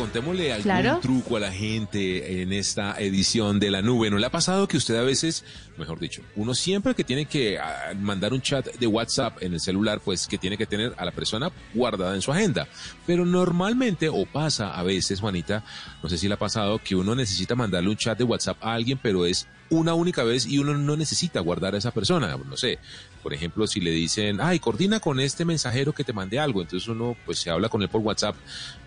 Contémosle 0.00 0.50
algún 0.50 0.62
Claro. 0.62 0.98
truco 1.02 1.36
a 1.36 1.40
la 1.40 1.52
gente 1.52 2.40
en 2.40 2.54
esta 2.54 2.98
edición 2.98 3.60
de 3.60 3.70
la 3.70 3.82
nube. 3.82 4.08
¿No 4.08 4.16
le 4.16 4.24
ha 4.24 4.30
pasado 4.30 4.66
que 4.66 4.78
usted 4.78 4.96
a 4.96 5.02
veces, 5.02 5.44
mejor 5.76 5.98
dicho, 6.00 6.22
uno 6.36 6.54
siempre 6.54 6.94
que 6.94 7.04
tiene 7.04 7.26
que 7.26 7.58
ah, 7.58 7.92
mandar 8.00 8.32
un 8.32 8.40
chat 8.40 8.66
de 8.78 8.86
WhatsApp 8.86 9.42
en 9.42 9.52
el 9.52 9.60
celular, 9.60 10.00
pues 10.02 10.26
que 10.26 10.38
tiene 10.38 10.56
que 10.56 10.64
tener 10.64 10.94
a 10.96 11.04
la 11.04 11.12
persona 11.12 11.52
guardada 11.74 12.14
en 12.14 12.22
su 12.22 12.32
agenda? 12.32 12.66
Pero 13.06 13.26
normalmente, 13.26 14.08
o 14.08 14.24
pasa 14.24 14.74
a 14.74 14.82
veces, 14.82 15.20
Juanita, 15.20 15.64
no 16.02 16.08
sé 16.08 16.16
si 16.16 16.28
le 16.28 16.34
ha 16.34 16.38
pasado, 16.38 16.78
que 16.78 16.96
uno 16.96 17.14
necesita 17.14 17.54
mandarle 17.54 17.90
un 17.90 17.96
chat 17.98 18.16
de 18.16 18.24
WhatsApp 18.24 18.56
a 18.62 18.72
alguien, 18.72 18.98
pero 19.02 19.26
es 19.26 19.46
una 19.68 19.94
única 19.94 20.24
vez 20.24 20.46
y 20.46 20.58
uno 20.58 20.74
no 20.74 20.96
necesita 20.96 21.38
guardar 21.40 21.74
a 21.76 21.78
esa 21.78 21.92
persona. 21.92 22.36
No 22.36 22.56
sé, 22.56 22.80
por 23.22 23.32
ejemplo, 23.32 23.68
si 23.68 23.78
le 23.80 23.92
dicen, 23.92 24.40
ay, 24.40 24.58
coordina 24.58 24.98
con 24.98 25.20
este 25.20 25.44
mensajero 25.44 25.92
que 25.92 26.02
te 26.02 26.12
mandé 26.12 26.40
algo, 26.40 26.60
entonces 26.60 26.88
uno 26.88 27.16
pues 27.24 27.38
se 27.38 27.50
habla 27.50 27.68
con 27.68 27.80
él 27.82 27.88
por 27.88 28.00
WhatsApp, 28.00 28.34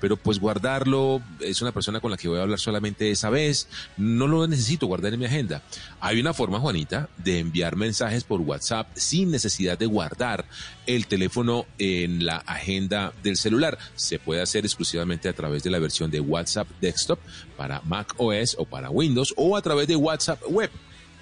pero 0.01 0.17
pues 0.17 0.39
guardarlo 0.39 1.02
es 1.39 1.61
una 1.61 1.71
persona 1.71 1.99
con 1.99 2.11
la 2.11 2.17
que 2.17 2.27
voy 2.27 2.39
a 2.39 2.43
hablar 2.43 2.59
solamente 2.59 3.11
esa 3.11 3.29
vez, 3.29 3.67
no 3.97 4.27
lo 4.27 4.47
necesito 4.47 4.87
guardar 4.87 5.13
en 5.13 5.19
mi 5.19 5.25
agenda. 5.25 5.61
Hay 5.99 6.19
una 6.19 6.33
forma, 6.33 6.59
Juanita, 6.59 7.09
de 7.17 7.39
enviar 7.39 7.75
mensajes 7.75 8.23
por 8.23 8.41
WhatsApp 8.41 8.87
sin 8.95 9.31
necesidad 9.31 9.77
de 9.77 9.85
guardar 9.85 10.45
el 10.85 11.07
teléfono 11.07 11.65
en 11.77 12.25
la 12.25 12.37
agenda 12.37 13.13
del 13.23 13.37
celular. 13.37 13.77
Se 13.95 14.19
puede 14.19 14.41
hacer 14.41 14.65
exclusivamente 14.65 15.29
a 15.29 15.33
través 15.33 15.63
de 15.63 15.69
la 15.69 15.79
versión 15.79 16.11
de 16.11 16.19
WhatsApp 16.19 16.67
Desktop 16.81 17.19
para 17.57 17.81
Mac 17.81 18.13
OS 18.17 18.55
o 18.57 18.65
para 18.65 18.89
Windows 18.89 19.33
o 19.37 19.55
a 19.57 19.61
través 19.61 19.87
de 19.87 19.95
WhatsApp 19.95 20.41
Web. 20.49 20.69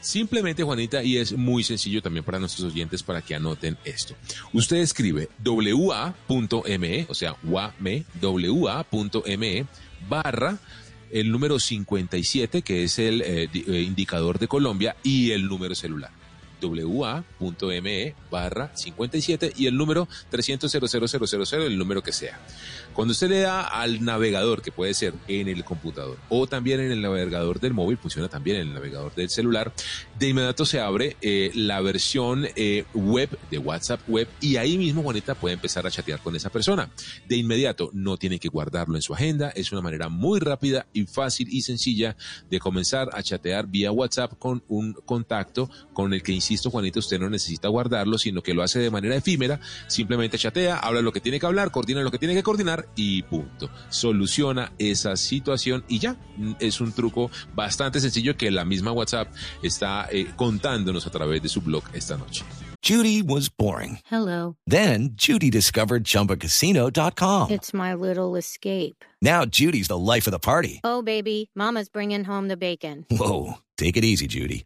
Simplemente, 0.01 0.63
Juanita, 0.63 1.03
y 1.03 1.17
es 1.17 1.33
muy 1.33 1.63
sencillo 1.63 2.01
también 2.01 2.25
para 2.25 2.39
nuestros 2.39 2.73
oyentes 2.73 3.03
para 3.03 3.21
que 3.21 3.35
anoten 3.35 3.77
esto. 3.85 4.15
Usted 4.51 4.77
escribe 4.77 5.29
wa.me, 5.45 7.05
o 7.07 7.13
sea, 7.13 7.35
wame, 7.43 8.03
wa.me, 8.21 9.65
barra 10.09 10.57
el 11.11 11.31
número 11.31 11.59
57, 11.59 12.61
que 12.63 12.83
es 12.83 12.99
el 12.99 13.21
eh, 13.21 13.49
eh, 13.53 13.81
indicador 13.81 14.39
de 14.39 14.47
Colombia, 14.47 14.95
y 15.03 15.31
el 15.31 15.47
número 15.47 15.75
celular 15.75 16.11
wa.me 16.67 18.15
barra 18.29 18.71
57 18.75 19.53
y 19.55 19.67
el 19.67 19.77
número 19.77 20.07
300 20.29 20.71
00000, 20.71 21.61
el 21.61 21.77
número 21.77 22.03
que 22.03 22.11
sea. 22.11 22.39
Cuando 22.93 23.13
usted 23.13 23.29
le 23.29 23.39
da 23.39 23.61
al 23.61 24.03
navegador, 24.03 24.61
que 24.61 24.71
puede 24.71 24.93
ser 24.93 25.13
en 25.27 25.47
el 25.47 25.63
computador 25.63 26.17
o 26.29 26.47
también 26.47 26.81
en 26.81 26.91
el 26.91 27.01
navegador 27.01 27.59
del 27.59 27.73
móvil, 27.73 27.97
funciona 27.97 28.27
también 28.27 28.57
en 28.57 28.67
el 28.67 28.73
navegador 28.73 29.15
del 29.15 29.29
celular, 29.29 29.73
de 30.19 30.29
inmediato 30.29 30.65
se 30.65 30.79
abre 30.79 31.15
eh, 31.21 31.51
la 31.55 31.81
versión 31.81 32.47
eh, 32.55 32.85
web 32.93 33.29
de 33.49 33.57
WhatsApp 33.57 34.01
web 34.07 34.27
y 34.41 34.57
ahí 34.57 34.77
mismo 34.77 35.03
Juanita 35.03 35.35
puede 35.35 35.53
empezar 35.53 35.87
a 35.87 35.91
chatear 35.91 36.19
con 36.19 36.35
esa 36.35 36.49
persona. 36.49 36.89
De 37.27 37.37
inmediato, 37.37 37.89
no 37.93 38.17
tiene 38.17 38.39
que 38.39 38.49
guardarlo 38.49 38.95
en 38.95 39.01
su 39.01 39.13
agenda, 39.13 39.49
es 39.49 39.71
una 39.71 39.81
manera 39.81 40.09
muy 40.09 40.39
rápida 40.39 40.85
y 40.93 41.05
fácil 41.05 41.47
y 41.49 41.61
sencilla 41.61 42.15
de 42.49 42.59
comenzar 42.59 43.09
a 43.13 43.23
chatear 43.23 43.67
vía 43.67 43.91
WhatsApp 43.91 44.33
con 44.37 44.63
un 44.67 44.93
contacto 45.05 45.69
con 45.93 46.13
el 46.13 46.23
que, 46.23 46.33
insisto, 46.51 46.69
Juanita, 46.69 46.99
usted 46.99 47.19
no 47.19 47.29
necesita 47.29 47.69
guardarlo, 47.69 48.17
sino 48.17 48.41
que 48.43 48.53
lo 48.53 48.61
hace 48.61 48.79
de 48.79 48.89
manera 48.91 49.15
efímera, 49.15 49.59
simplemente 49.87 50.37
chatea, 50.37 50.77
habla 50.79 51.01
lo 51.01 51.13
que 51.13 51.21
tiene 51.21 51.39
que 51.39 51.45
hablar, 51.45 51.71
coordina 51.71 52.01
lo 52.01 52.11
que 52.11 52.17
tiene 52.19 52.33
que 52.33 52.43
coordinar 52.43 52.87
y 52.95 53.23
punto. 53.23 53.69
Soluciona 53.89 54.73
esa 54.77 55.15
situación 55.15 55.83
y 55.87 55.99
ya. 55.99 56.17
Mm, 56.37 56.53
Es 56.59 56.81
un 56.81 56.91
truco 56.91 57.31
bastante 57.55 57.99
sencillo 58.01 58.35
que 58.35 58.51
la 58.51 58.65
misma 58.65 58.91
WhatsApp 58.91 59.29
está 59.63 60.07
eh, 60.11 60.27
contándonos 60.35 61.07
a 61.07 61.09
través 61.11 61.41
de 61.41 61.47
su 61.49 61.61
blog 61.61 61.83
esta 61.93 62.17
noche. 62.17 62.43
Judy 62.83 63.21
was 63.21 63.47
boring. 63.49 63.99
Hello. 64.09 64.55
Then 64.65 65.11
Judy 65.15 65.49
discovered 65.51 66.03
ChumbaCasino.com. 66.03 67.51
It's 67.51 67.73
my 67.73 67.93
little 67.93 68.35
escape. 68.35 69.05
Now 69.21 69.45
Judy's 69.45 69.87
the 69.87 69.97
life 69.99 70.25
of 70.27 70.31
the 70.31 70.39
party. 70.39 70.81
Oh, 70.83 71.03
baby, 71.03 71.49
Mama's 71.55 71.89
bringing 71.89 72.23
home 72.25 72.47
the 72.47 72.57
bacon. 72.57 73.05
Whoa, 73.11 73.59
take 73.77 73.97
it 73.97 74.03
easy, 74.03 74.25
Judy. 74.27 74.65